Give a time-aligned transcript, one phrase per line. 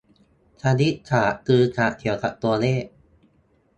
[0.61, 2.83] คณิตศาสตร์คือศาสตร์เกี่ยวกับตัวเลข